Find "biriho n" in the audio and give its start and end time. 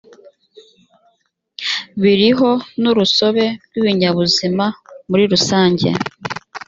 2.01-2.83